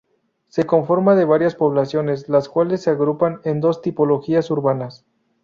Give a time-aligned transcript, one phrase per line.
[0.47, 5.05] Se conforma de varias poblaciones, las cuales se agrupan en dos tipologías urbanas.